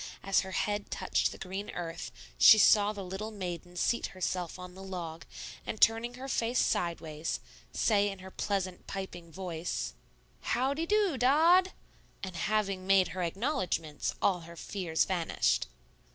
[0.23, 4.73] As her head touched the green earth, she saw the little maiden seat herself on
[4.73, 5.25] the log,
[5.63, 7.39] and turning her face sideways,
[7.71, 9.93] say in her pleasant, piping voice,
[10.41, 11.73] "How de do, Dod?"
[12.23, 15.67] And having made her acknowledgments, all her fears vanished.